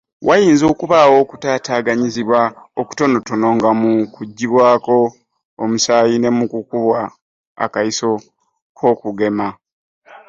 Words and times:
Wayinza 0.27 0.65
okubaawo 0.73 1.15
okutaataaganyizibwa 1.23 2.41
okutonotono 2.81 3.47
nga 3.55 3.69
mu 3.81 3.91
kuggyibwako 4.13 4.97
omusaayi 5.63 6.15
ne 6.19 6.29
mu 6.37 6.45
kukubwa 6.51 7.01
akayiso 7.63 8.09
k’okugema. 8.77 9.47